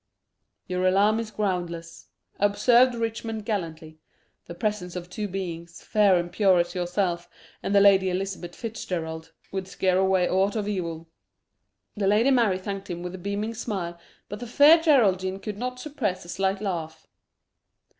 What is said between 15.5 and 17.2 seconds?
not suppress a slight laugh.